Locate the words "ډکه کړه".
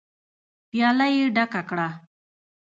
1.35-1.87